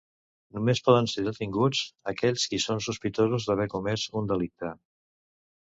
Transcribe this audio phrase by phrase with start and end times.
[0.57, 4.77] Només poden ser detinguts aquells qui són sospitosos d’haver comès un delicte.